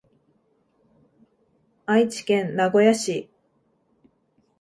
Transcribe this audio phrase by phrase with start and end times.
[1.85, 3.29] 愛知県名古屋市